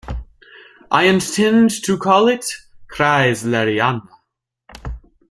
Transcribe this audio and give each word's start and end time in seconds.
I 0.89 1.03
intend 1.03 1.69
to 1.83 1.95
call 1.95 2.27
it 2.27 2.43
Kreisleriana. 2.91 4.07